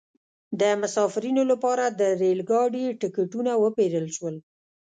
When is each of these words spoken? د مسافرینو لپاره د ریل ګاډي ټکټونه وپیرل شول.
د 0.59 0.61
مسافرینو 0.81 1.43
لپاره 1.51 1.85
د 1.99 2.01
ریل 2.21 2.39
ګاډي 2.51 2.85
ټکټونه 3.01 3.51
وپیرل 3.63 4.05
شول. 4.15 4.35